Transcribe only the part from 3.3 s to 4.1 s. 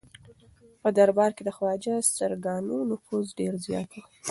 ډېر زیات و.